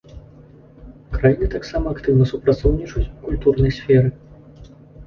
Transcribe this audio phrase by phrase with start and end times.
[1.17, 4.09] Краіны таксама актыўна супрацоўнічаюць у культурнай сферы.